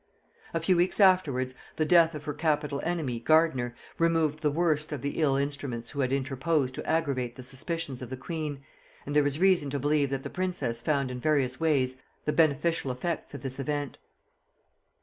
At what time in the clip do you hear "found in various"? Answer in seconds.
10.81-11.59